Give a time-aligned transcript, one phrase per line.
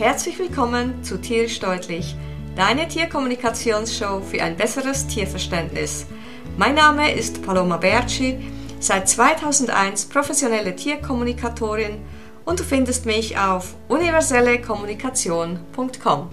[0.00, 2.16] Herzlich willkommen zu Tierisch Deutlich,
[2.56, 6.06] deine Tierkommunikationsshow für ein besseres Tierverständnis.
[6.56, 8.38] Mein Name ist Paloma Berci,
[8.78, 12.00] seit 2001 professionelle Tierkommunikatorin
[12.46, 16.30] und du findest mich auf universellekommunikation.com.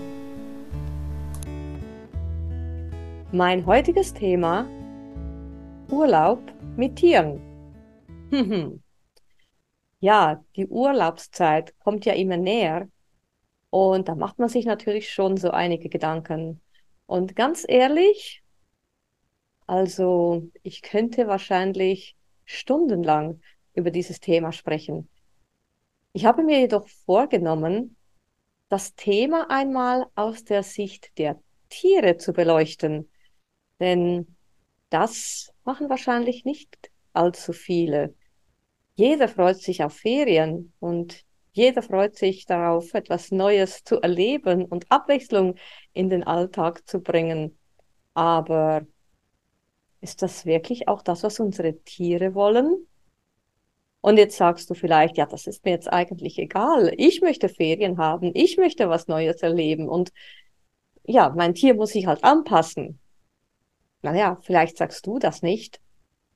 [3.34, 4.66] Mein heutiges Thema
[5.92, 6.40] Urlaub
[6.78, 7.42] mit Tieren.
[10.00, 12.88] ja, die Urlaubszeit kommt ja immer näher
[13.78, 16.62] und da macht man sich natürlich schon so einige Gedanken.
[17.06, 18.44] Und ganz ehrlich,
[19.66, 23.42] also ich könnte wahrscheinlich stundenlang
[23.74, 25.10] über dieses Thema sprechen.
[26.14, 27.96] Ich habe mir jedoch vorgenommen,
[28.70, 31.40] das Thema einmal aus der Sicht der
[31.70, 33.10] Tiere zu beleuchten.
[33.80, 34.36] Denn
[34.90, 38.16] das machen wahrscheinlich nicht allzu viele.
[38.96, 41.27] Jeder freut sich auf Ferien und
[41.58, 45.56] jeder freut sich darauf, etwas Neues zu erleben und Abwechslung
[45.94, 47.58] in den Alltag zu bringen.
[48.14, 48.86] Aber
[50.00, 52.88] ist das wirklich auch das, was unsere Tiere wollen?
[54.02, 56.94] Und jetzt sagst du vielleicht, ja, das ist mir jetzt eigentlich egal.
[56.96, 58.32] Ich möchte Ferien haben.
[58.36, 59.90] Ich möchte was Neues erleben.
[59.90, 60.14] Und
[61.04, 63.00] ja, mein Tier muss sich halt anpassen.
[64.04, 65.82] Naja, vielleicht sagst du das nicht.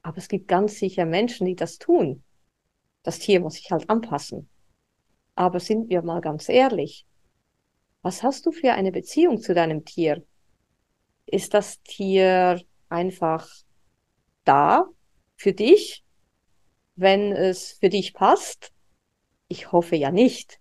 [0.01, 2.23] Aber es gibt ganz sicher Menschen, die das tun.
[3.03, 4.50] Das Tier muss sich halt anpassen.
[5.35, 7.05] Aber sind wir mal ganz ehrlich,
[8.01, 10.23] was hast du für eine Beziehung zu deinem Tier?
[11.25, 13.47] Ist das Tier einfach
[14.43, 14.87] da
[15.35, 16.03] für dich,
[16.95, 18.71] wenn es für dich passt?
[19.47, 20.59] Ich hoffe ja nicht.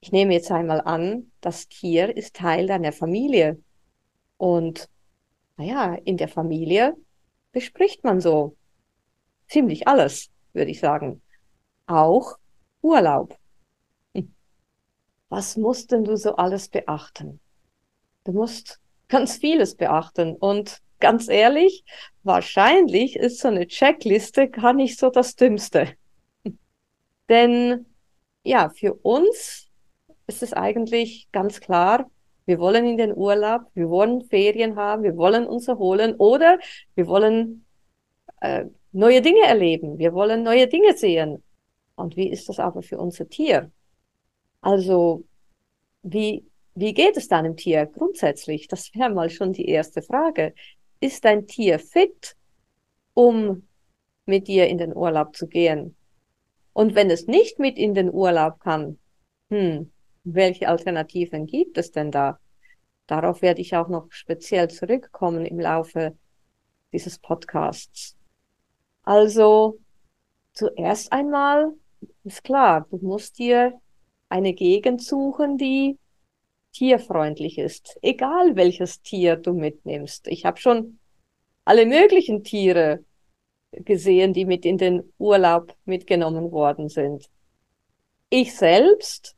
[0.00, 3.60] Ich nehme jetzt einmal an, das Tier ist Teil deiner Familie.
[4.36, 4.88] Und
[5.56, 6.96] naja, in der Familie
[7.52, 8.56] bespricht man so
[9.48, 11.20] ziemlich alles, würde ich sagen.
[11.86, 12.36] Auch
[12.88, 13.36] Urlaub.
[14.14, 14.34] Hm.
[15.28, 17.40] Was musst denn du so alles beachten?
[18.24, 21.84] Du musst ganz vieles beachten und ganz ehrlich,
[22.22, 25.94] wahrscheinlich ist so eine Checkliste gar nicht so das Dümmste.
[27.28, 27.86] Denn
[28.42, 29.68] ja, für uns
[30.26, 32.10] ist es eigentlich ganz klar,
[32.46, 36.58] wir wollen in den Urlaub, wir wollen Ferien haben, wir wollen uns erholen oder
[36.94, 37.66] wir wollen
[38.40, 41.42] äh, neue Dinge erleben, wir wollen neue Dinge sehen.
[41.98, 43.70] Und wie ist das aber für unser Tier?
[44.60, 45.24] Also,
[46.02, 46.44] wie,
[46.74, 48.68] wie geht es deinem Tier grundsätzlich?
[48.68, 50.54] Das wäre mal schon die erste Frage.
[51.00, 52.36] Ist dein Tier fit,
[53.14, 53.66] um
[54.26, 55.96] mit dir in den Urlaub zu gehen?
[56.72, 58.98] Und wenn es nicht mit in den Urlaub kann,
[59.50, 59.90] hm,
[60.22, 62.38] welche Alternativen gibt es denn da?
[63.08, 66.16] Darauf werde ich auch noch speziell zurückkommen im Laufe
[66.92, 68.16] dieses Podcasts.
[69.02, 69.80] Also
[70.52, 71.72] zuerst einmal
[72.24, 73.80] ist klar, du musst dir
[74.28, 75.98] eine Gegend suchen, die
[76.72, 77.98] tierfreundlich ist.
[78.02, 80.28] Egal welches Tier du mitnimmst.
[80.28, 80.98] Ich habe schon
[81.64, 83.04] alle möglichen Tiere
[83.72, 87.28] gesehen, die mit in den Urlaub mitgenommen worden sind.
[88.30, 89.36] Ich selbst,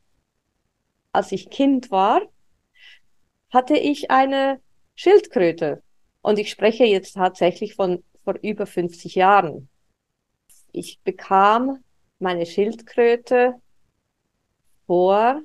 [1.13, 2.23] als ich Kind war,
[3.51, 4.61] hatte ich eine
[4.95, 5.83] Schildkröte.
[6.23, 9.69] Und ich spreche jetzt tatsächlich von vor über 50 Jahren.
[10.73, 11.83] Ich bekam
[12.21, 13.55] meine Schildkröte
[14.87, 15.43] vor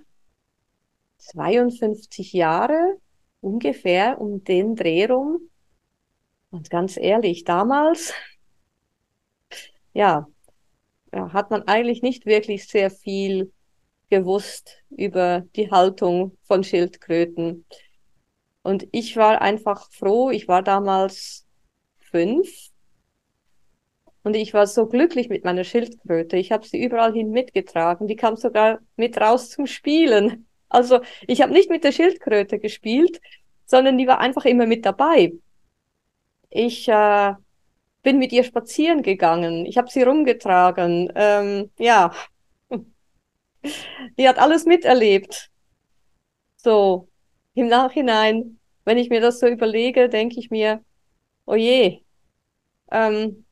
[1.18, 2.98] 52 Jahre
[3.42, 5.50] ungefähr um den Dreh rum.
[6.52, 8.14] Und ganz ehrlich, damals,
[9.94, 10.28] ja,
[11.12, 13.52] hat man eigentlich nicht wirklich sehr viel
[14.10, 17.66] gewusst über die Haltung von Schildkröten.
[18.64, 21.46] Und ich war einfach froh, ich war damals
[22.00, 22.72] fünf
[24.26, 26.36] und ich war so glücklich mit meiner Schildkröte.
[26.38, 28.08] Ich habe sie überall hin mitgetragen.
[28.08, 30.48] Die kam sogar mit raus zum Spielen.
[30.68, 33.22] Also ich habe nicht mit der Schildkröte gespielt,
[33.68, 35.34] sondern die war einfach immer mit dabei.
[36.50, 37.34] Ich äh,
[38.02, 39.68] bin mit ihr spazieren gegangen.
[39.68, 41.14] Ich habe sie rumgetragen.
[41.14, 42.12] Ähm, ja,
[44.18, 45.52] die hat alles miterlebt.
[46.58, 47.10] So,
[47.54, 50.84] im Nachhinein, wenn ich mir das so überlege, denke ich mir,
[51.46, 52.00] oh je,
[52.90, 53.45] ähm,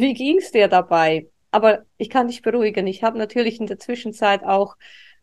[0.00, 1.28] wie ging's dir dabei?
[1.50, 2.86] Aber ich kann dich beruhigen.
[2.86, 4.76] Ich habe natürlich in der Zwischenzeit auch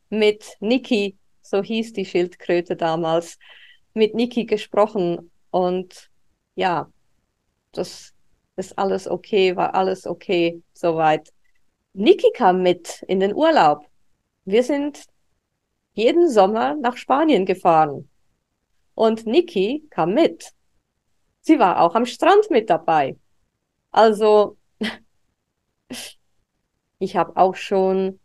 [0.10, 3.38] mit Niki, so hieß die Schildkröte damals,
[3.94, 6.10] mit Niki gesprochen und
[6.56, 6.92] ja,
[7.72, 8.14] das
[8.56, 11.32] ist alles okay, war alles okay soweit.
[11.94, 13.86] Niki kam mit in den Urlaub.
[14.46, 15.06] Wir sind
[15.94, 18.10] jeden Sommer nach Spanien gefahren
[18.94, 20.54] und Niki kam mit.
[21.42, 23.16] Sie war auch am Strand mit dabei.
[23.92, 24.58] Also
[27.00, 28.20] ich habe auch schon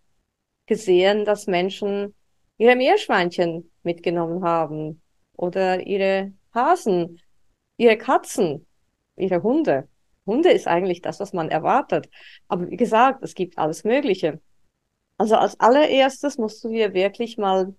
[0.67, 2.15] gesehen, dass Menschen
[2.59, 5.03] ihre Meerschweinchen mitgenommen haben
[5.37, 7.21] oder ihre Hasen,
[7.77, 8.67] ihre Katzen,
[9.17, 9.89] ihre Hunde.
[10.27, 12.09] Hunde ist eigentlich das, was man erwartet.
[12.49, 14.41] Aber wie gesagt, es gibt alles Mögliche.
[15.19, 17.75] Also als allererstes musst du dir wirklich mal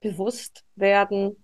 [0.00, 1.42] bewusst werden,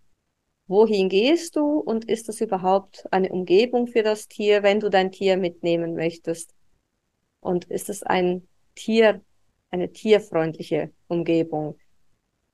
[0.67, 5.13] wohin gehst du und ist das überhaupt eine Umgebung für das Tier, wenn du dein
[5.13, 6.56] Tier mitnehmen möchtest?
[7.47, 9.23] Und ist es ein Tier,
[9.71, 11.79] eine tierfreundliche Umgebung?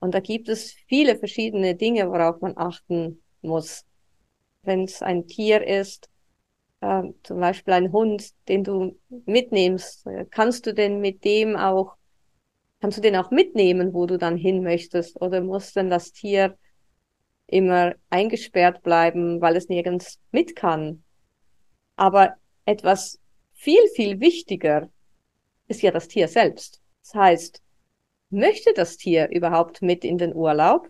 [0.00, 3.86] Und da gibt es viele verschiedene Dinge, worauf man achten muss.
[4.64, 6.10] Wenn es ein Tier ist,
[6.82, 11.96] äh, zum Beispiel ein Hund, den du mitnimmst, äh, kannst du denn mit dem auch,
[12.82, 15.18] kannst du den auch mitnehmen, wo du dann hin möchtest?
[15.22, 16.58] Oder muss denn das Tier
[17.46, 21.02] immer eingesperrt bleiben, weil es nirgends mit kann?
[21.96, 22.34] Aber
[22.66, 23.21] etwas
[23.62, 24.88] viel, viel wichtiger
[25.68, 26.80] ist ja das Tier selbst.
[27.02, 27.62] Das heißt,
[28.30, 30.88] möchte das Tier überhaupt mit in den Urlaub?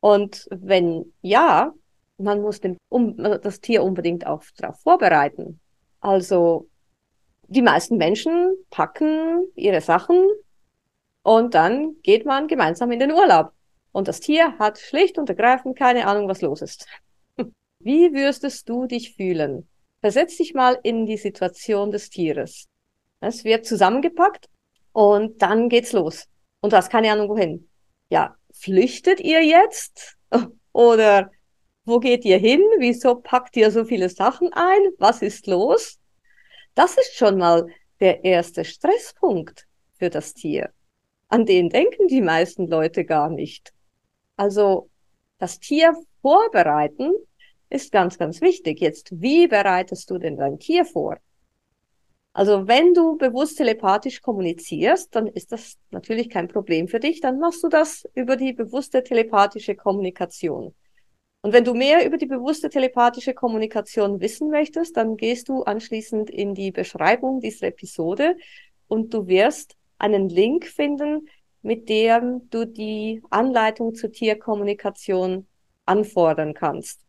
[0.00, 1.72] Und wenn ja,
[2.18, 5.60] man muss den, um, das Tier unbedingt auch darauf vorbereiten.
[6.00, 6.68] Also
[7.46, 10.26] die meisten Menschen packen ihre Sachen
[11.22, 13.52] und dann geht man gemeinsam in den Urlaub.
[13.92, 16.86] Und das Tier hat schlicht und ergreifend keine Ahnung, was los ist.
[17.78, 19.68] Wie würdest du dich fühlen?
[20.00, 22.66] Versetz dich mal in die Situation des Tieres.
[23.20, 24.48] Es wird zusammengepackt
[24.92, 26.26] und dann geht's los.
[26.60, 27.68] Und du hast keine Ahnung wohin.
[28.08, 30.16] Ja, flüchtet ihr jetzt?
[30.72, 31.30] Oder
[31.84, 32.62] wo geht ihr hin?
[32.78, 34.80] Wieso packt ihr so viele Sachen ein?
[34.98, 35.98] Was ist los?
[36.74, 37.66] Das ist schon mal
[38.00, 39.66] der erste Stresspunkt
[39.98, 40.70] für das Tier.
[41.28, 43.72] An den denken die meisten Leute gar nicht.
[44.36, 44.88] Also
[45.38, 47.12] das Tier vorbereiten
[47.70, 48.80] ist ganz, ganz wichtig.
[48.80, 51.18] Jetzt, wie bereitest du denn dein Tier vor?
[52.32, 57.20] Also wenn du bewusst telepathisch kommunizierst, dann ist das natürlich kein Problem für dich.
[57.20, 60.74] Dann machst du das über die bewusste telepathische Kommunikation.
[61.42, 66.30] Und wenn du mehr über die bewusste telepathische Kommunikation wissen möchtest, dann gehst du anschließend
[66.30, 68.36] in die Beschreibung dieser Episode
[68.88, 71.28] und du wirst einen Link finden,
[71.62, 75.46] mit dem du die Anleitung zur Tierkommunikation
[75.86, 77.00] anfordern kannst.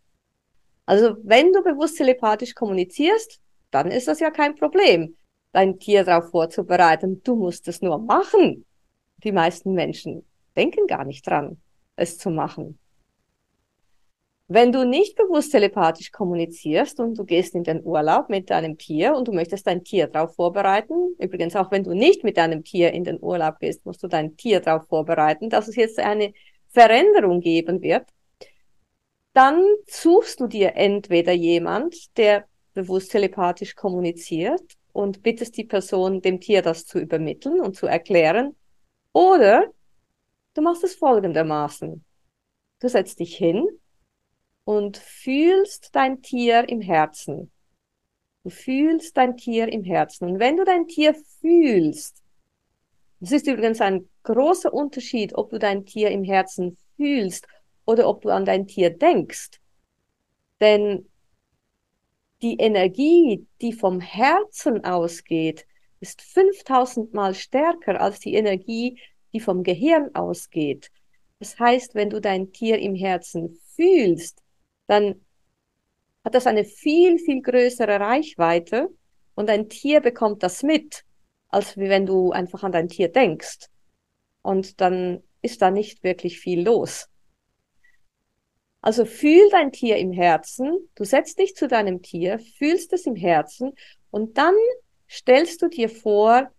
[0.91, 3.39] Also wenn du bewusst telepathisch kommunizierst,
[3.71, 5.15] dann ist das ja kein Problem,
[5.53, 7.21] dein Tier darauf vorzubereiten.
[7.23, 8.65] Du musst es nur machen.
[9.23, 10.25] Die meisten Menschen
[10.57, 11.61] denken gar nicht dran,
[11.95, 12.77] es zu machen.
[14.49, 19.15] Wenn du nicht bewusst telepathisch kommunizierst und du gehst in den Urlaub mit deinem Tier
[19.15, 22.91] und du möchtest dein Tier darauf vorbereiten, übrigens auch wenn du nicht mit deinem Tier
[22.91, 26.33] in den Urlaub gehst, musst du dein Tier darauf vorbereiten, dass es jetzt eine
[26.67, 28.07] Veränderung geben wird,
[29.33, 36.39] dann suchst du dir entweder jemand, der bewusst telepathisch kommuniziert und bittest die Person, dem
[36.39, 38.55] Tier das zu übermitteln und zu erklären.
[39.13, 39.71] Oder
[40.53, 42.03] du machst es folgendermaßen.
[42.79, 43.67] Du setzt dich hin
[44.63, 47.51] und fühlst dein Tier im Herzen.
[48.43, 50.29] Du fühlst dein Tier im Herzen.
[50.29, 52.21] Und wenn du dein Tier fühlst,
[53.19, 57.47] das ist übrigens ein großer Unterschied, ob du dein Tier im Herzen fühlst
[57.91, 59.59] oder ob du an dein Tier denkst.
[60.59, 61.09] Denn
[62.41, 65.65] die Energie, die vom Herzen ausgeht,
[65.99, 68.99] ist 5000 Mal stärker als die Energie,
[69.33, 70.89] die vom Gehirn ausgeht.
[71.39, 74.41] Das heißt, wenn du dein Tier im Herzen fühlst,
[74.87, 75.21] dann
[76.23, 78.89] hat das eine viel, viel größere Reichweite
[79.35, 81.03] und ein Tier bekommt das mit,
[81.49, 83.67] als wenn du einfach an dein Tier denkst.
[84.41, 87.10] Und dann ist da nicht wirklich viel los.
[88.81, 93.15] Also fühl dein Tier im Herzen, du setzt dich zu deinem Tier, fühlst es im
[93.15, 93.73] Herzen
[94.09, 94.55] und dann
[95.07, 96.49] stellst du dir vor,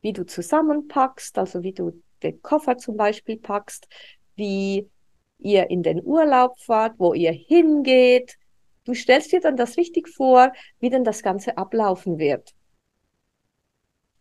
[0.00, 3.86] wie du zusammenpackst, also wie du den Koffer zum Beispiel packst,
[4.34, 4.90] wie
[5.38, 8.36] ihr in den Urlaub fahrt, wo ihr hingeht.
[8.84, 12.54] Du stellst dir dann das richtig vor, wie denn das Ganze ablaufen wird.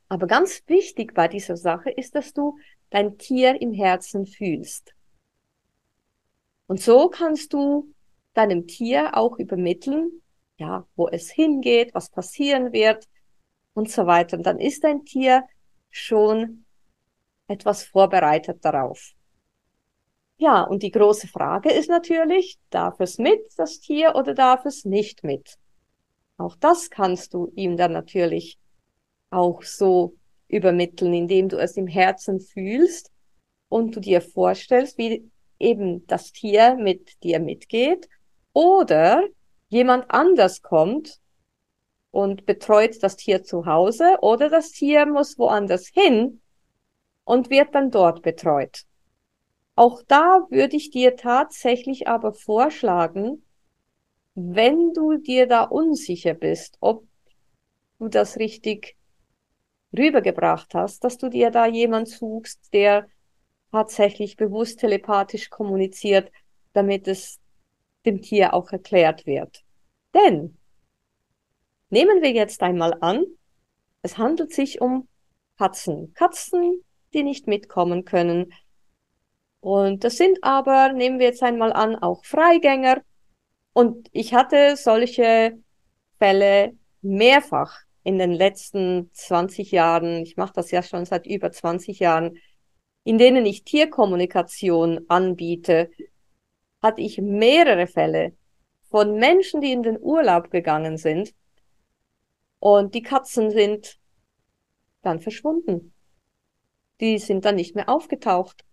[0.09, 2.57] Aber ganz wichtig bei dieser Sache ist, dass du
[2.91, 4.93] dein Tier im Herzen fühlst.
[6.67, 7.93] Und so kannst du
[8.33, 10.21] deinem Tier auch übermitteln,
[10.59, 13.07] ja, wo es hingeht, was passieren wird
[13.73, 14.37] und so weiter.
[14.37, 15.43] Und dann ist dein Tier
[15.89, 16.65] schon
[17.47, 19.13] etwas vorbereitet darauf.
[20.37, 24.85] Ja, und die große Frage ist natürlich, darf es mit, das Tier, oder darf es
[24.85, 25.57] nicht mit?
[26.37, 28.59] Auch das kannst du ihm dann natürlich
[29.31, 30.15] auch so
[30.47, 33.11] übermitteln, indem du es im Herzen fühlst
[33.69, 35.29] und du dir vorstellst, wie
[35.59, 38.09] eben das Tier mit dir mitgeht
[38.53, 39.23] oder
[39.69, 41.19] jemand anders kommt
[42.11, 46.41] und betreut das Tier zu Hause oder das Tier muss woanders hin
[47.25, 48.85] und wird dann dort betreut.
[49.75, 53.43] Auch da würde ich dir tatsächlich aber vorschlagen,
[54.33, 57.03] wenn du dir da unsicher bist, ob
[57.99, 58.95] du das richtig
[59.95, 63.07] rübergebracht hast, dass du dir da jemand suchst, der
[63.71, 66.31] tatsächlich bewusst telepathisch kommuniziert,
[66.73, 67.39] damit es
[68.05, 69.63] dem Tier auch erklärt wird.
[70.13, 70.57] Denn
[71.89, 73.25] nehmen wir jetzt einmal an,
[74.01, 75.07] es handelt sich um
[75.57, 76.13] Katzen.
[76.13, 76.83] Katzen,
[77.13, 78.53] die nicht mitkommen können,
[79.59, 83.01] und das sind aber, nehmen wir jetzt einmal an, auch Freigänger.
[83.73, 85.57] Und ich hatte solche
[86.19, 91.99] Fälle mehrfach in den letzten 20 Jahren, ich mache das ja schon seit über 20
[91.99, 92.37] Jahren,
[93.07, 95.89] in denen ich Tierkommunikation anbiete,
[96.81, 98.35] hatte ich mehrere Fälle
[98.89, 101.33] von Menschen, die in den Urlaub gegangen sind
[102.59, 103.97] und die Katzen sind
[105.03, 105.93] dann verschwunden.
[106.99, 108.65] Die sind dann nicht mehr aufgetaucht.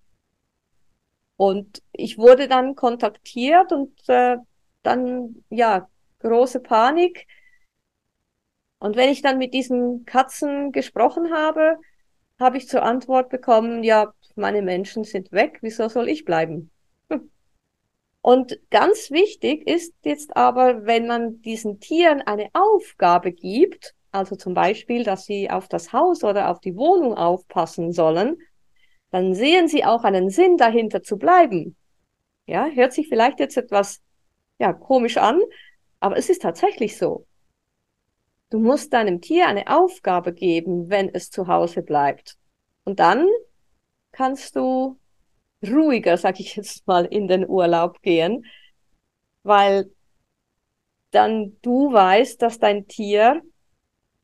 [1.36, 4.38] Und ich wurde dann kontaktiert und äh,
[4.82, 5.88] dann, ja,
[6.18, 7.28] große Panik.
[8.80, 11.78] Und wenn ich dann mit diesen Katzen gesprochen habe,
[12.38, 16.70] habe ich zur Antwort bekommen, ja, meine Menschen sind weg, wieso soll ich bleiben?
[18.20, 24.54] Und ganz wichtig ist jetzt aber, wenn man diesen Tieren eine Aufgabe gibt, also zum
[24.54, 28.38] Beispiel, dass sie auf das Haus oder auf die Wohnung aufpassen sollen,
[29.10, 31.76] dann sehen sie auch einen Sinn dahinter zu bleiben.
[32.46, 34.00] Ja, hört sich vielleicht jetzt etwas,
[34.58, 35.40] ja, komisch an,
[36.00, 37.26] aber es ist tatsächlich so.
[38.50, 42.36] Du musst deinem Tier eine Aufgabe geben, wenn es zu Hause bleibt.
[42.84, 43.26] Und dann
[44.14, 44.98] kannst du
[45.62, 48.46] ruhiger, sag ich jetzt mal, in den Urlaub gehen,
[49.42, 49.90] weil
[51.10, 53.42] dann du weißt, dass dein Tier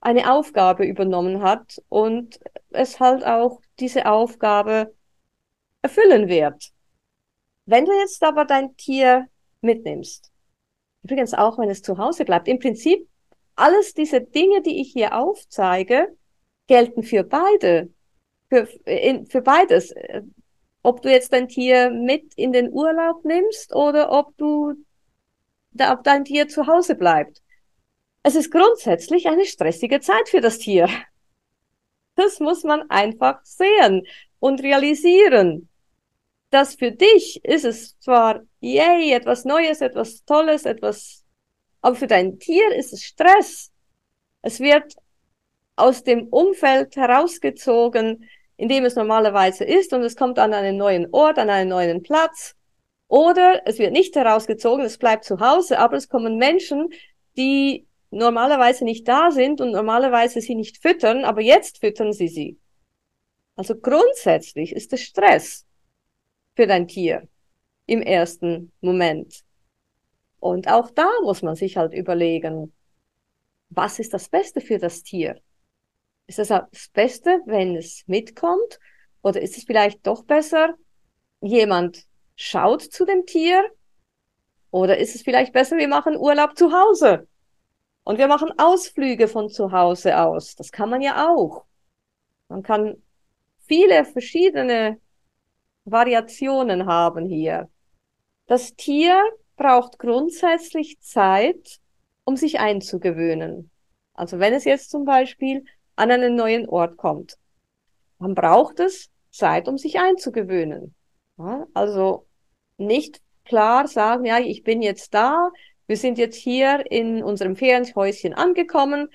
[0.01, 4.95] eine Aufgabe übernommen hat und es halt auch diese Aufgabe
[5.83, 6.73] erfüllen wird.
[7.67, 9.27] Wenn du jetzt aber dein Tier
[9.61, 10.33] mitnimmst,
[11.03, 13.07] übrigens auch wenn es zu Hause bleibt, im Prinzip
[13.55, 16.17] alles diese Dinge, die ich hier aufzeige,
[16.67, 17.91] gelten für beide,
[18.51, 19.95] für, in, für beides.
[20.83, 24.75] Ob du jetzt dein Tier mit in den Urlaub nimmst oder ob du,
[25.79, 27.41] ob dein Tier zu Hause bleibt.
[28.23, 30.89] Es ist grundsätzlich eine stressige Zeit für das Tier.
[32.17, 34.07] Das muss man einfach sehen
[34.41, 35.69] und realisieren.
[36.51, 41.25] Dass für dich ist es zwar, yay, etwas Neues, etwas Tolles, etwas,
[41.81, 43.71] aber für dein Tier ist es Stress.
[44.43, 44.97] Es wird
[45.77, 48.29] aus dem Umfeld herausgezogen,
[48.61, 52.03] in dem es normalerweise ist und es kommt an einen neuen Ort, an einen neuen
[52.03, 52.55] Platz.
[53.09, 56.91] Oder es wird nicht herausgezogen, es bleibt zu Hause, aber es kommen Menschen,
[57.39, 62.59] die normalerweise nicht da sind und normalerweise sie nicht füttern, aber jetzt füttern sie sie.
[63.57, 65.67] Also grundsätzlich ist es Stress
[66.55, 67.27] für dein Tier
[67.87, 69.43] im ersten Moment.
[70.39, 72.75] Und auch da muss man sich halt überlegen,
[73.71, 75.41] was ist das Beste für das Tier?
[76.31, 78.79] Ist es das Beste, wenn es mitkommt?
[79.21, 80.77] Oder ist es vielleicht doch besser,
[81.41, 82.07] jemand
[82.37, 83.69] schaut zu dem Tier?
[84.71, 87.27] Oder ist es vielleicht besser, wir machen Urlaub zu Hause?
[88.05, 90.55] Und wir machen Ausflüge von zu Hause aus.
[90.55, 91.65] Das kann man ja auch.
[92.47, 93.03] Man kann
[93.67, 95.01] viele verschiedene
[95.85, 97.69] Variationen haben hier.
[98.47, 99.21] Das Tier
[99.57, 101.81] braucht grundsätzlich Zeit,
[102.23, 103.73] um sich einzugewöhnen.
[104.15, 105.65] Also wenn es jetzt zum Beispiel
[106.01, 107.37] an einen neuen Ort kommt,
[108.19, 110.95] dann braucht es Zeit, um sich einzugewöhnen.
[111.39, 112.27] Ja, also
[112.79, 115.51] nicht klar sagen, ja, ich bin jetzt da,
[115.87, 119.09] wir sind jetzt hier in unserem Ferienhäuschen angekommen.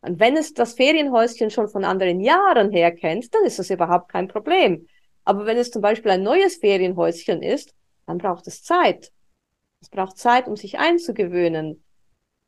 [0.00, 4.10] Und wenn es das Ferienhäuschen schon von anderen Jahren her kennt, dann ist das überhaupt
[4.10, 4.88] kein Problem.
[5.24, 7.74] Aber wenn es zum Beispiel ein neues Ferienhäuschen ist,
[8.06, 9.12] dann braucht es Zeit.
[9.80, 11.84] Es braucht Zeit, um sich einzugewöhnen.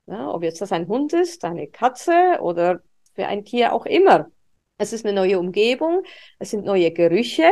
[0.06, 2.80] Ja, ob jetzt das ein Hund ist, eine Katze oder
[3.18, 4.30] für ein Tier auch immer.
[4.76, 6.04] Es ist eine neue Umgebung,
[6.38, 7.50] es sind neue Gerüche,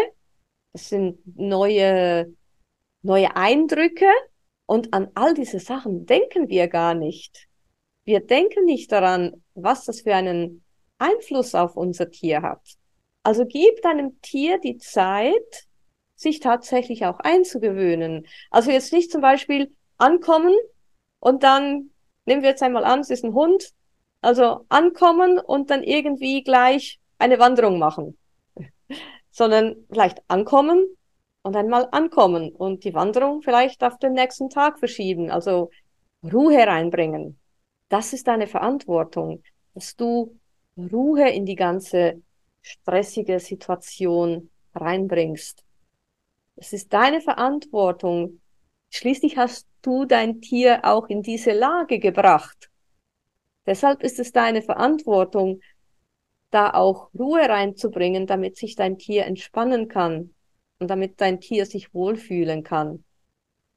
[0.72, 2.32] es sind neue,
[3.02, 4.06] neue Eindrücke,
[4.66, 7.48] und an all diese Sachen denken wir gar nicht.
[8.04, 10.64] Wir denken nicht daran, was das für einen
[10.98, 12.62] Einfluss auf unser Tier hat.
[13.22, 15.66] Also gib deinem Tier die Zeit,
[16.14, 18.26] sich tatsächlich auch einzugewöhnen.
[18.50, 20.54] Also jetzt nicht zum Beispiel ankommen
[21.18, 21.90] und dann,
[22.24, 23.72] nehmen wir jetzt einmal an, es ist ein Hund,
[24.20, 28.18] also ankommen und dann irgendwie gleich eine Wanderung machen,
[29.30, 30.96] sondern vielleicht ankommen,
[31.46, 35.70] und einmal ankommen und die Wanderung vielleicht auf den nächsten Tag verschieben, also
[36.24, 37.38] Ruhe reinbringen.
[37.88, 40.36] Das ist deine Verantwortung, dass du
[40.76, 42.20] Ruhe in die ganze
[42.62, 45.62] stressige Situation reinbringst.
[46.56, 48.40] Es ist deine Verantwortung.
[48.90, 52.70] Schließlich hast du dein Tier auch in diese Lage gebracht.
[53.66, 55.60] Deshalb ist es deine Verantwortung,
[56.50, 60.34] da auch Ruhe reinzubringen, damit sich dein Tier entspannen kann
[60.78, 63.04] und damit dein Tier sich wohlfühlen kann.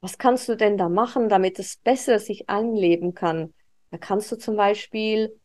[0.00, 3.52] Was kannst du denn da machen, damit es besser sich einleben kann?
[3.90, 5.38] Da kannst du zum Beispiel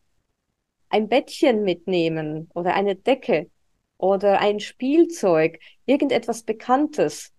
[0.88, 3.50] ein Bettchen mitnehmen oder eine Decke
[3.98, 7.32] oder ein Spielzeug, irgendetwas Bekanntes.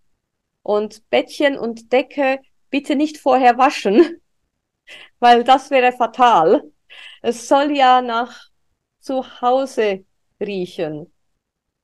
[0.62, 4.22] Und Bettchen und Decke bitte nicht vorher waschen,
[5.20, 6.72] weil das wäre fatal.
[7.22, 8.50] Es soll ja nach
[9.00, 10.06] zu Hause
[10.40, 11.14] riechen.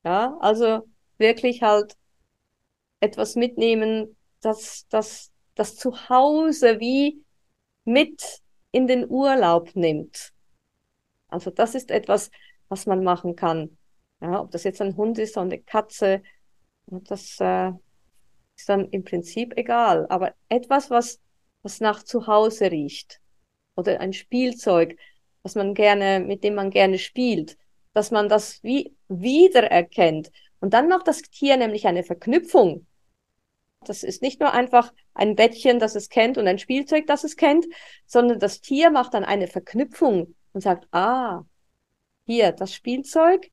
[0.04, 1.96] Ja, also wirklich halt
[3.00, 7.22] etwas mitnehmen, das, das, das zu Hause wie
[7.84, 8.42] mit
[8.72, 10.32] in den Urlaub nimmt.
[11.28, 12.30] Also das ist etwas,
[12.68, 13.76] was man machen kann.
[14.20, 16.22] Ja, ob das jetzt ein Hund ist oder eine Katze,
[16.86, 17.72] das äh,
[18.56, 20.06] ist dann im Prinzip egal.
[20.08, 21.20] Aber etwas, was,
[21.62, 23.20] was nach Zuhause riecht.
[23.76, 24.96] Oder ein Spielzeug,
[25.42, 27.56] was man gerne, mit dem man gerne spielt,
[27.92, 30.30] dass man das wie wiedererkennt.
[30.60, 32.86] Und dann macht das Tier nämlich eine Verknüpfung.
[33.84, 37.36] Das ist nicht nur einfach ein Bettchen, das es kennt und ein Spielzeug, das es
[37.36, 37.66] kennt,
[38.06, 41.44] sondern das Tier macht dann eine Verknüpfung und sagt, ah,
[42.26, 43.50] hier das Spielzeug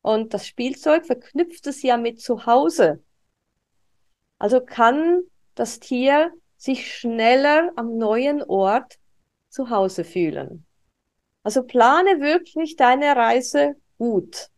[0.00, 3.02] und das Spielzeug verknüpft es ja mit zu Hause.
[4.38, 5.22] Also kann
[5.54, 8.98] das Tier sich schneller am neuen Ort
[9.54, 10.66] zu Hause fühlen.
[11.44, 14.50] Also plane wirklich deine Reise gut.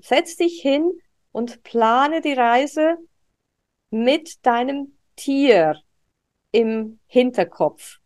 [0.00, 0.92] Setz dich hin
[1.32, 2.96] und plane die Reise
[3.90, 5.80] mit deinem Tier
[6.52, 7.98] im Hinterkopf.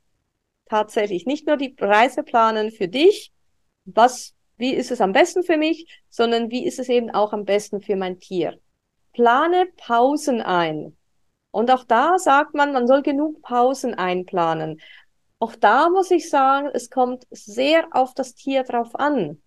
[0.69, 3.33] Tatsächlich nicht nur die Reise planen für dich,
[3.85, 7.45] was, wie ist es am besten für mich, sondern wie ist es eben auch am
[7.45, 8.59] besten für mein Tier.
[9.13, 10.97] Plane Pausen ein.
[11.51, 14.81] Und auch da sagt man, man soll genug Pausen einplanen.
[15.39, 19.43] Auch da muss ich sagen, es kommt sehr auf das Tier drauf an.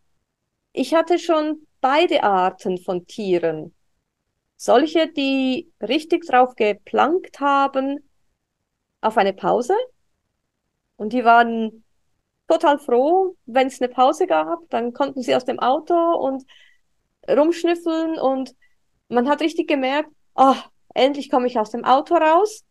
[0.71, 3.73] Ich hatte schon beide Arten von Tieren.
[4.55, 8.09] Solche, die richtig drauf geplankt haben
[9.01, 9.73] auf eine Pause.
[10.97, 11.83] Und die waren
[12.47, 14.59] total froh, wenn es eine Pause gab.
[14.69, 16.43] Dann konnten sie aus dem Auto und
[17.29, 18.55] rumschnüffeln und
[19.07, 20.55] man hat richtig gemerkt, oh,
[20.93, 22.63] endlich komme ich aus dem Auto raus.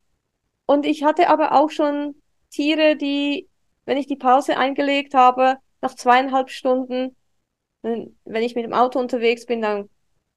[0.67, 3.49] Und ich hatte aber auch schon Tiere, die,
[3.85, 7.17] wenn ich die Pause eingelegt habe, nach zweieinhalb Stunden,
[7.83, 9.89] wenn ich mit dem Auto unterwegs bin, dann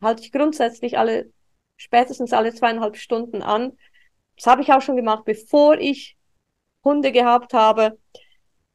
[0.01, 1.31] halte ich grundsätzlich alle,
[1.77, 3.77] spätestens alle zweieinhalb Stunden an.
[4.35, 6.17] Das habe ich auch schon gemacht, bevor ich
[6.83, 7.97] Hunde gehabt habe.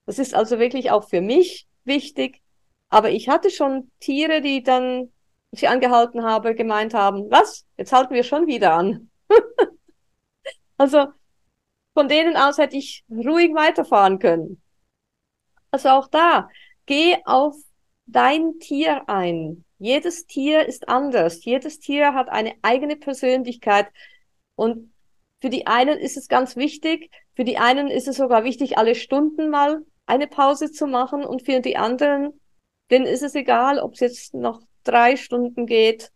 [0.07, 2.41] Das ist also wirklich auch für mich wichtig.
[2.89, 5.13] Aber ich hatte schon Tiere, die dann,
[5.51, 7.65] ich sie angehalten habe, gemeint haben, was?
[7.77, 9.11] Jetzt halten wir schon wieder an.
[10.77, 11.07] also
[11.97, 14.61] von denen aus hätte ich ruhig weiterfahren können.
[15.71, 16.51] Also auch da,
[16.85, 17.57] geh auf
[18.05, 19.65] dein Tier ein.
[19.79, 21.43] Jedes Tier ist anders.
[21.43, 23.89] Jedes Tier hat eine eigene Persönlichkeit.
[24.57, 24.93] Und
[25.41, 28.95] für die einen ist es ganz wichtig, für die einen ist es sogar wichtig, alle
[28.95, 31.25] Stunden mal eine Pause zu machen.
[31.25, 32.39] Und für die anderen,
[32.91, 36.13] denen ist es egal, ob es jetzt noch drei Stunden geht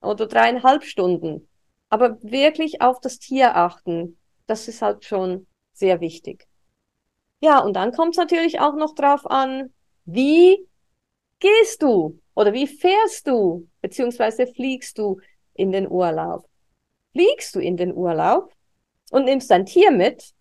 [0.00, 1.48] oder dreieinhalb Stunden.
[1.88, 4.16] Aber wirklich auf das Tier achten.
[4.50, 6.48] Das ist halt schon sehr wichtig.
[7.38, 9.72] Ja, und dann kommt es natürlich auch noch drauf an,
[10.06, 10.66] wie
[11.38, 15.20] gehst du oder wie fährst du beziehungsweise fliegst du
[15.54, 16.48] in den Urlaub?
[17.12, 18.52] Fliegst du in den Urlaub
[19.12, 20.34] und nimmst dein Tier mit?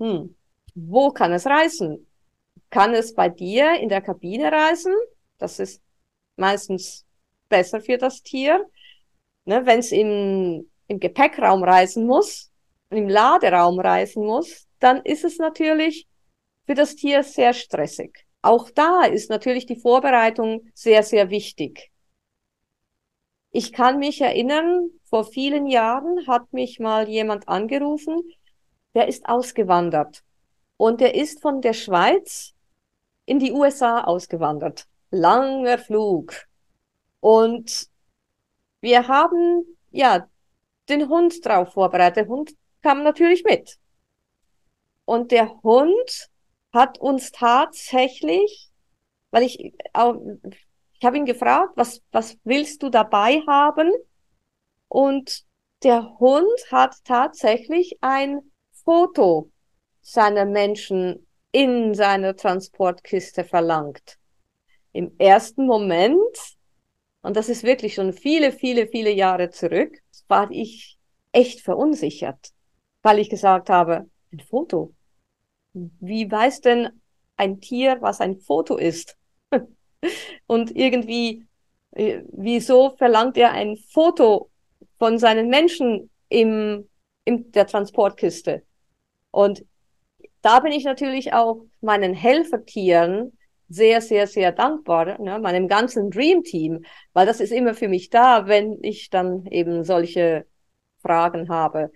[0.00, 0.34] Hm,
[0.74, 2.04] wo kann es reisen?
[2.68, 4.92] Kann es bei dir in der Kabine reisen?
[5.38, 5.80] Das ist
[6.34, 7.06] meistens
[7.48, 8.68] besser für das Tier.
[9.44, 12.50] Ne, Wenn es im, im Gepäckraum reisen muss,
[12.90, 16.06] im Laderaum reisen muss, dann ist es natürlich
[16.66, 18.26] für das Tier sehr stressig.
[18.42, 21.90] Auch da ist natürlich die Vorbereitung sehr, sehr wichtig.
[23.50, 28.22] Ich kann mich erinnern, vor vielen Jahren hat mich mal jemand angerufen,
[28.94, 30.22] der ist ausgewandert.
[30.76, 32.52] Und der ist von der Schweiz
[33.24, 34.86] in die USA ausgewandert.
[35.10, 36.34] Langer Flug.
[37.20, 37.88] Und
[38.80, 40.28] wir haben, ja,
[40.88, 42.16] den Hund drauf vorbereitet.
[42.16, 42.54] Der Hund
[42.86, 43.78] kam natürlich mit.
[45.04, 46.30] Und der Hund
[46.72, 48.70] hat uns tatsächlich,
[49.32, 53.90] weil ich, ich habe ihn gefragt, was, was willst du dabei haben?
[54.86, 55.44] Und
[55.82, 58.52] der Hund hat tatsächlich ein
[58.84, 59.50] Foto
[60.00, 64.16] seiner Menschen in seiner Transportkiste verlangt.
[64.92, 66.38] Im ersten Moment,
[67.22, 70.98] und das ist wirklich schon viele, viele, viele Jahre zurück, war ich
[71.32, 72.52] echt verunsichert,
[73.06, 74.92] weil ich gesagt habe, ein Foto.
[75.72, 76.88] Wie weiß denn
[77.36, 79.16] ein Tier, was ein Foto ist?
[80.48, 81.46] Und irgendwie,
[81.92, 84.50] äh, wieso verlangt er ein Foto
[84.98, 86.88] von seinen Menschen im,
[87.24, 88.64] in der Transportkiste?
[89.30, 89.64] Und
[90.42, 93.38] da bin ich natürlich auch meinen Helfertieren
[93.68, 98.10] sehr, sehr, sehr dankbar, ne, meinem ganzen Dream Team, weil das ist immer für mich
[98.10, 100.44] da, wenn ich dann eben solche
[101.02, 101.92] Fragen habe.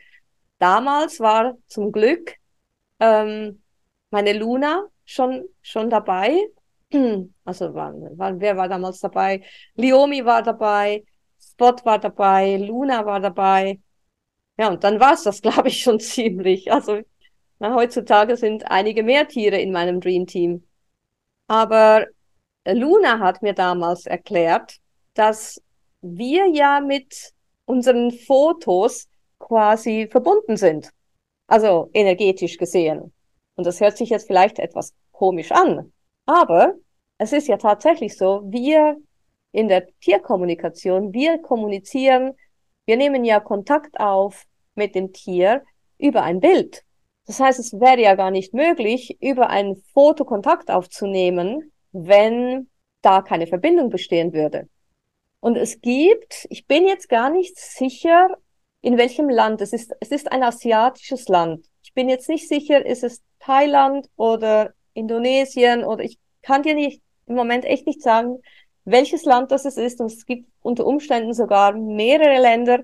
[0.60, 2.34] Damals war zum Glück
[3.00, 3.62] ähm,
[4.10, 6.38] meine Luna schon, schon dabei.
[7.44, 9.42] Also war, war, wer war damals dabei?
[9.74, 11.04] Liomi war dabei,
[11.40, 13.80] Spot war dabei, Luna war dabei.
[14.58, 16.70] Ja, und dann war es das, glaube ich, schon ziemlich.
[16.72, 17.00] Also
[17.58, 20.66] na, heutzutage sind einige mehr Tiere in meinem Dream Team.
[21.48, 22.06] Aber
[22.66, 24.76] Luna hat mir damals erklärt,
[25.14, 25.62] dass
[26.02, 27.32] wir ja mit
[27.64, 29.08] unseren Fotos
[29.40, 30.90] quasi verbunden sind.
[31.48, 33.12] Also energetisch gesehen.
[33.56, 35.92] Und das hört sich jetzt vielleicht etwas komisch an.
[36.26, 36.74] Aber
[37.18, 38.96] es ist ja tatsächlich so, wir
[39.52, 42.34] in der Tierkommunikation, wir kommunizieren,
[42.86, 45.64] wir nehmen ja Kontakt auf mit dem Tier
[45.98, 46.84] über ein Bild.
[47.26, 52.68] Das heißt, es wäre ja gar nicht möglich, über ein Foto Kontakt aufzunehmen, wenn
[53.02, 54.68] da keine Verbindung bestehen würde.
[55.40, 58.28] Und es gibt, ich bin jetzt gar nicht sicher,
[58.82, 59.60] in welchem Land.
[59.60, 61.66] Es ist, es ist ein asiatisches Land.
[61.82, 67.02] Ich bin jetzt nicht sicher, ist es Thailand oder Indonesien oder ich kann dir nicht
[67.26, 68.38] im Moment echt nicht sagen,
[68.84, 70.00] welches Land das es ist.
[70.00, 72.80] Und es gibt unter Umständen sogar mehrere Länder.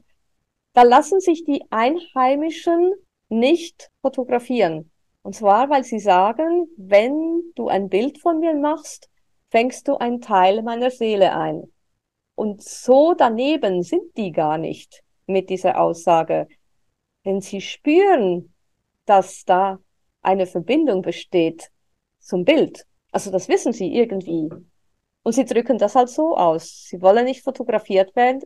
[0.73, 2.93] Da lassen sich die Einheimischen
[3.29, 4.91] nicht fotografieren.
[5.23, 9.09] Und zwar, weil sie sagen, wenn du ein Bild von mir machst,
[9.51, 11.73] fängst du einen Teil meiner Seele ein.
[12.35, 16.49] Und so daneben sind die gar nicht mit dieser Aussage.
[17.25, 18.55] Denn sie spüren,
[19.05, 19.79] dass da
[20.23, 21.71] eine Verbindung besteht
[22.19, 22.87] zum Bild.
[23.13, 24.51] Also das wissen sie irgendwie.
[25.23, 26.87] Und sie drücken das halt so aus.
[26.89, 28.43] Sie wollen nicht fotografiert werden,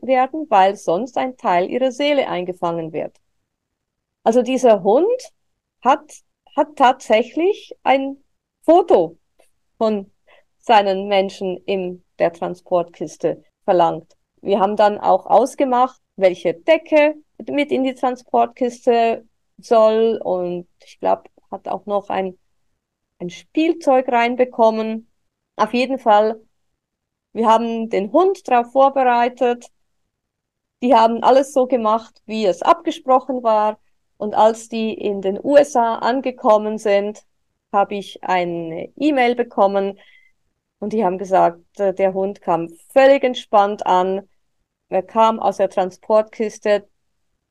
[0.48, 3.16] weil sonst ein Teil ihrer Seele eingefangen wird.
[4.22, 5.32] Also dieser Hund
[5.82, 6.10] hat,
[6.56, 8.22] hat tatsächlich ein
[8.62, 9.18] Foto
[9.76, 10.10] von
[10.58, 14.16] seinen Menschen in der Transportkiste verlangt.
[14.42, 17.14] Wir haben dann auch ausgemacht, welche Decke
[17.48, 19.26] mit in die Transportkiste
[19.58, 22.38] soll und ich glaube, hat auch noch ein,
[23.18, 25.10] ein Spielzeug reinbekommen.
[25.56, 26.40] Auf jeden Fall,
[27.32, 29.66] wir haben den Hund darauf vorbereitet.
[30.82, 33.78] Die haben alles so gemacht, wie es abgesprochen war.
[34.16, 37.24] Und als die in den USA angekommen sind,
[37.72, 39.98] habe ich eine E-Mail bekommen
[40.80, 44.28] und die haben gesagt, äh, der Hund kam völlig entspannt an.
[44.90, 46.88] Er kam aus der Transportkiste,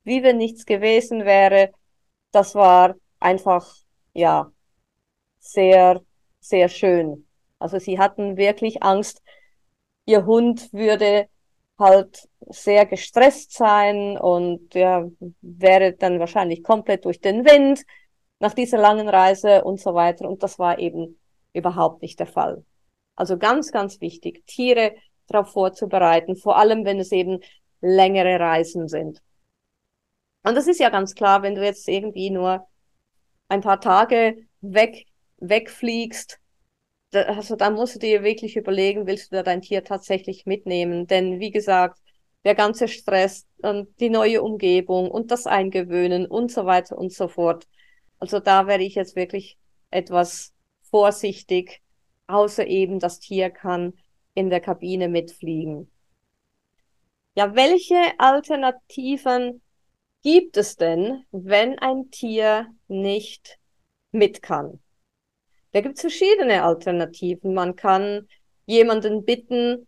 [0.03, 1.71] wie wenn nichts gewesen wäre.
[2.31, 3.75] Das war einfach,
[4.13, 4.51] ja,
[5.39, 6.01] sehr,
[6.39, 7.27] sehr schön.
[7.57, 9.21] Also sie hatten wirklich Angst,
[10.05, 11.27] ihr Hund würde
[11.77, 15.05] halt sehr gestresst sein und ja,
[15.41, 17.83] wäre dann wahrscheinlich komplett durch den Wind
[18.39, 20.27] nach dieser langen Reise und so weiter.
[20.29, 21.19] Und das war eben
[21.53, 22.65] überhaupt nicht der Fall.
[23.15, 24.93] Also ganz, ganz wichtig, Tiere
[25.29, 27.39] darauf vorzubereiten, vor allem wenn es eben
[27.81, 29.21] längere Reisen sind.
[30.43, 32.67] Und das ist ja ganz klar, wenn du jetzt irgendwie nur
[33.47, 35.05] ein paar Tage weg,
[35.37, 36.39] wegfliegst,
[37.11, 41.07] also da musst du dir wirklich überlegen, willst du da dein Tier tatsächlich mitnehmen?
[41.07, 41.99] Denn wie gesagt,
[42.45, 47.27] der ganze Stress und die neue Umgebung und das Eingewöhnen und so weiter und so
[47.27, 47.67] fort.
[48.19, 49.57] Also da wäre ich jetzt wirklich
[49.91, 51.81] etwas vorsichtig,
[52.27, 53.93] außer eben das Tier kann
[54.33, 55.91] in der Kabine mitfliegen.
[57.35, 59.61] Ja, welche Alternativen
[60.23, 63.59] gibt es denn, wenn ein Tier nicht
[64.11, 64.79] mit kann?
[65.71, 67.53] Da gibt es verschiedene Alternativen.
[67.53, 68.27] Man kann
[68.65, 69.87] jemanden bitten,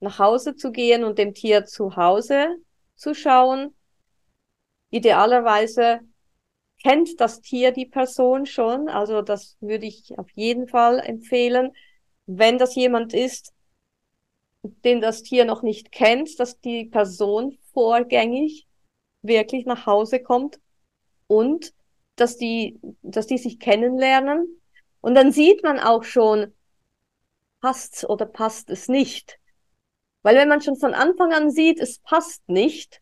[0.00, 2.56] nach Hause zu gehen und dem Tier zu Hause
[2.94, 3.74] zu schauen.
[4.90, 6.00] Idealerweise
[6.82, 11.72] kennt das Tier die Person schon, also das würde ich auf jeden Fall empfehlen.
[12.26, 13.52] Wenn das jemand ist,
[14.84, 18.66] den das Tier noch nicht kennt, dass die Person vorgängig
[19.22, 20.60] wirklich nach Hause kommt
[21.26, 21.72] und
[22.16, 24.60] dass die, dass die sich kennenlernen
[25.00, 26.52] und dann sieht man auch schon,
[27.60, 29.38] passt's oder passt es nicht.
[30.22, 33.00] Weil wenn man schon von Anfang an sieht, es passt nicht,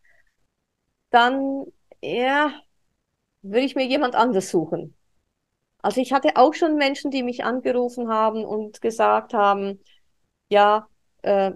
[1.09, 1.65] dann,
[2.01, 2.53] ja,
[3.41, 4.95] würde ich mir jemand anders suchen.
[5.81, 9.79] Also ich hatte auch schon Menschen, die mich angerufen haben und gesagt haben,
[10.49, 10.87] ja,
[11.25, 11.51] äh,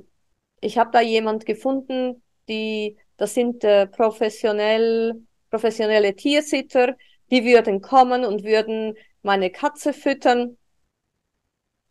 [0.61, 6.95] ich habe da jemand gefunden, die, das sind äh, professionell professionelle Tiersitter,
[7.31, 10.57] die würden kommen und würden meine Katze füttern.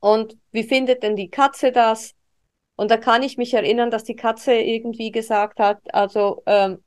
[0.00, 2.14] Und wie findet denn die Katze das?
[2.76, 6.84] Und da kann ich mich erinnern, dass die Katze irgendwie gesagt hat, also ähm,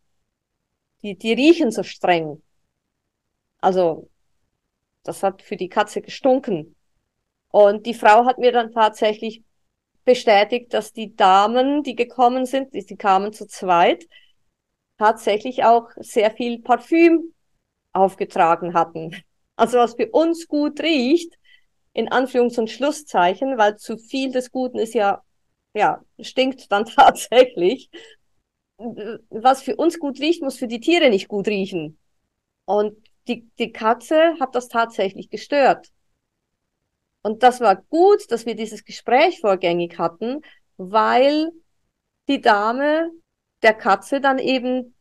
[1.04, 2.41] die, die riechen so streng.
[3.60, 4.10] Also
[5.04, 6.75] das hat für die Katze gestunken.
[7.49, 9.43] Und die Frau hat mir dann tatsächlich
[10.04, 14.06] bestätigt, dass die Damen, die gekommen sind, die, kamen zu zweit,
[14.98, 17.34] tatsächlich auch sehr viel Parfüm
[17.94, 19.16] aufgetragen hatten.
[19.56, 21.38] Also was für uns gut riecht,
[21.94, 25.22] in Anführungs- und Schlusszeichen, weil zu viel des Guten ist ja,
[25.74, 27.90] ja, stinkt dann tatsächlich.
[28.78, 32.00] Was für uns gut riecht, muss für die Tiere nicht gut riechen.
[32.66, 35.90] Und die, die Katze hat das tatsächlich gestört.
[37.24, 40.42] Und das war gut, dass wir dieses Gespräch vorgängig hatten,
[40.78, 41.52] weil
[42.28, 43.12] die Dame
[43.62, 44.96] der Katze dann eben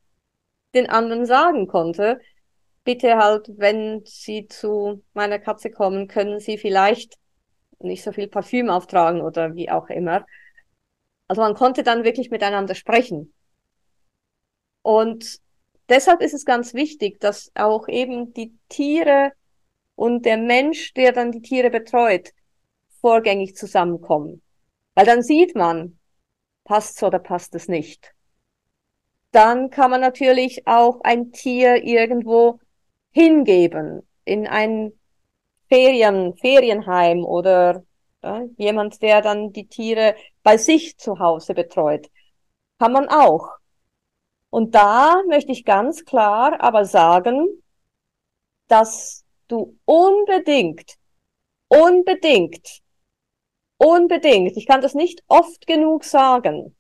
[0.75, 2.21] den anderen sagen konnte,
[2.85, 7.17] bitte halt, wenn Sie zu meiner Katze kommen, können Sie vielleicht
[7.79, 10.27] nicht so viel Parfüm auftragen oder wie auch immer.
[11.29, 13.33] Also man konnte dann wirklich miteinander sprechen.
[14.83, 15.39] Und
[15.89, 19.33] deshalb ist es ganz wichtig, dass auch eben die Tiere
[20.01, 22.31] und der Mensch, der dann die Tiere betreut,
[23.03, 24.41] vorgängig zusammenkommen.
[24.95, 25.99] Weil dann sieht man,
[26.65, 28.15] passt's oder passt es nicht.
[29.31, 32.61] Dann kann man natürlich auch ein Tier irgendwo
[33.11, 34.99] hingeben in ein
[35.69, 37.85] Ferien, Ferienheim oder
[38.23, 42.09] ja, jemand, der dann die Tiere bei sich zu Hause betreut.
[42.79, 43.51] Kann man auch.
[44.49, 47.47] Und da möchte ich ganz klar aber sagen,
[48.67, 50.95] dass du unbedingt,
[51.69, 52.81] unbedingt,
[53.79, 56.77] unbedingt, ich kann das nicht oft genug sagen,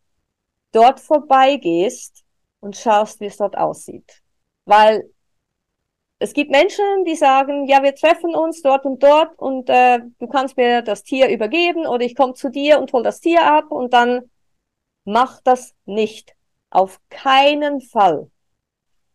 [0.72, 2.24] dort vorbeigehst
[2.61, 4.22] und schaust, wie es dort aussieht.
[4.64, 5.11] Weil
[6.18, 10.26] es gibt Menschen, die sagen, ja, wir treffen uns dort und dort und äh, du
[10.26, 13.70] kannst mir das Tier übergeben oder ich komme zu dir und hol das Tier ab
[13.70, 14.30] und dann
[15.04, 16.35] mach das nicht.
[16.68, 18.30] Auf keinen Fall.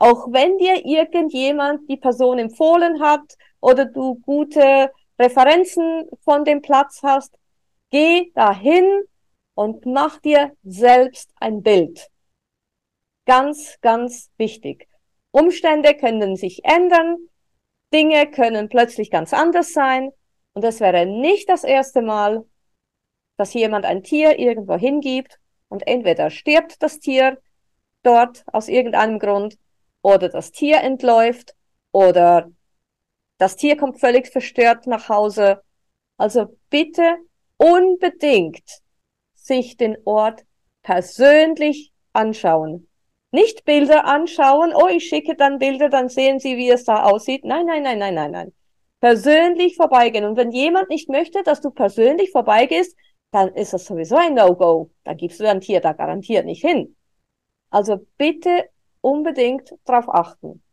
[0.06, 3.24] Auch wenn dir irgendjemand die Person empfohlen hat
[3.60, 7.36] oder du gute Referenzen von dem Platz hast,
[7.90, 9.06] geh dahin
[9.56, 12.12] und mach dir selbst ein Bild.
[13.26, 14.88] Ganz, ganz wichtig.
[15.32, 17.18] Umstände können sich ändern,
[17.92, 20.12] Dinge können plötzlich ganz anders sein
[20.54, 22.46] und es wäre nicht das erste Mal,
[23.38, 27.42] dass jemand ein Tier irgendwo hingibt und entweder stirbt das Tier
[28.04, 29.58] dort aus irgendeinem Grund
[30.06, 31.56] oder das Tier entläuft
[31.92, 32.52] oder
[33.40, 35.64] das Tier kommt völlig verstört nach Hause.
[36.16, 37.18] Also bitte
[37.58, 38.64] unbedingt
[39.34, 40.44] sich den Ort
[40.84, 42.88] persönlich anschauen.
[43.32, 47.44] Nicht Bilder anschauen, oh, ich schicke dann Bilder, dann sehen Sie, wie es da aussieht.
[47.44, 48.54] Nein, nein, nein, nein, nein, nein.
[49.00, 50.24] Persönlich vorbeigehen.
[50.24, 52.96] Und wenn jemand nicht möchte, dass du persönlich vorbeigehst,
[53.32, 54.92] dann ist das sowieso ein No-Go.
[55.04, 56.96] Da gibst du dein Tier da garantiert nicht hin.
[57.72, 58.70] Also bitte
[59.06, 60.64] unbedingt darauf achten,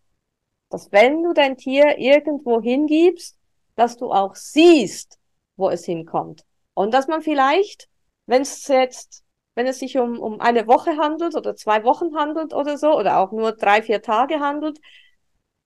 [0.71, 3.39] dass wenn du dein Tier irgendwo hingibst,
[3.77, 5.19] dass du auch siehst,
[5.57, 6.45] wo es hinkommt.
[6.73, 7.89] Und dass man vielleicht,
[8.27, 9.23] wenn es jetzt
[9.55, 13.19] wenn es sich um, um eine Woche handelt oder zwei Wochen handelt oder so, oder
[13.19, 14.79] auch nur drei, vier Tage handelt,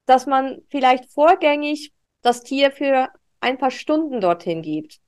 [0.06, 4.98] dass man vielleicht vorgängig das Tier für ein paar Stunden dorthin gibt.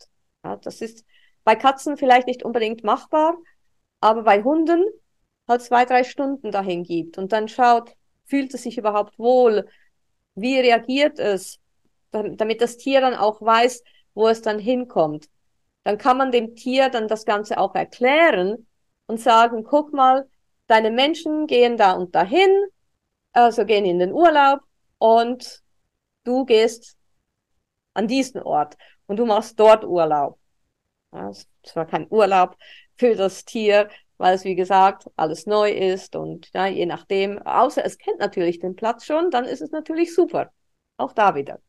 [0.44, 1.04] Ja, das ist
[1.42, 3.36] bei Katzen vielleicht nicht unbedingt machbar,
[4.00, 4.84] aber bei Hunden
[5.48, 7.94] halt zwei, drei Stunden dahin gibt und dann schaut,
[8.26, 9.68] fühlt es sich überhaupt wohl,
[10.34, 11.58] wie reagiert es,
[12.10, 13.82] damit das Tier dann auch weiß,
[14.14, 15.28] wo es dann hinkommt.
[15.84, 18.66] Dann kann man dem Tier dann das Ganze auch erklären,
[19.08, 20.28] und sagen, guck mal,
[20.68, 22.50] deine Menschen gehen da und dahin,
[23.32, 24.60] also gehen in den Urlaub
[24.98, 25.62] und
[26.24, 26.96] du gehst
[27.94, 30.38] an diesen Ort und du machst dort Urlaub.
[31.12, 32.56] Ja, es war kein Urlaub
[32.96, 37.84] für das Tier, weil es, wie gesagt, alles neu ist und ja, je nachdem, außer
[37.84, 40.52] es kennt natürlich den Platz schon, dann ist es natürlich super.
[40.96, 41.60] Auch da wieder.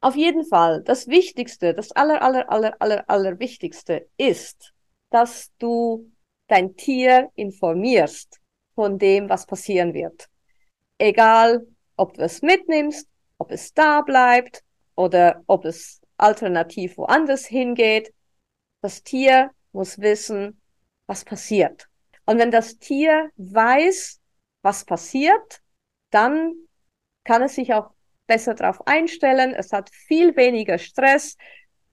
[0.00, 4.72] Auf jeden Fall, das Wichtigste, das aller, aller, aller, aller, aller Wichtigste ist,
[5.10, 6.10] dass du
[6.48, 8.40] dein Tier informierst
[8.74, 10.28] von dem, was passieren wird.
[10.98, 13.06] Egal, ob du es mitnimmst,
[13.38, 18.12] ob es da bleibt oder ob es alternativ woanders hingeht.
[18.80, 20.60] Das Tier muss wissen,
[21.12, 21.88] was passiert.
[22.24, 24.18] Und wenn das Tier weiß,
[24.62, 25.60] was passiert,
[26.10, 26.54] dann
[27.24, 27.90] kann es sich auch
[28.26, 29.52] besser darauf einstellen.
[29.52, 31.36] Es hat viel weniger Stress.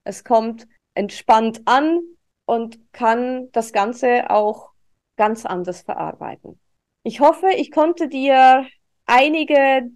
[0.06, 2.00] Es kommt entspannt an
[2.46, 4.72] und kann das Ganze auch
[5.18, 6.58] ganz anders verarbeiten.
[7.04, 8.66] Ich hoffe, ich konnte dir
[9.06, 9.92] einige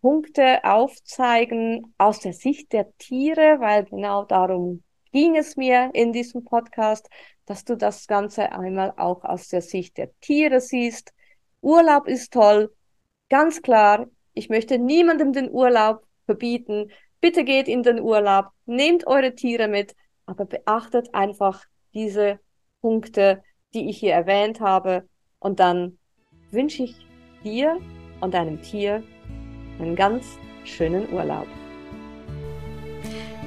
[0.00, 6.44] Punkte aufzeigen aus der Sicht der Tiere, weil genau darum ging es mir in diesem
[6.44, 7.08] Podcast,
[7.46, 11.12] dass du das Ganze einmal auch aus der Sicht der Tiere siehst.
[11.60, 12.72] Urlaub ist toll,
[13.28, 14.06] ganz klar.
[14.34, 16.90] Ich möchte niemandem den Urlaub verbieten.
[17.20, 22.38] Bitte geht in den Urlaub, nehmt eure Tiere mit, aber beachtet einfach diese
[22.80, 23.42] Punkte,
[23.74, 25.08] die ich hier erwähnt habe.
[25.40, 25.98] Und dann
[26.50, 26.94] wünsche ich
[27.42, 27.78] dir
[28.20, 29.02] und deinem Tier
[29.78, 30.26] einen ganz
[30.64, 31.46] schönen Urlaub.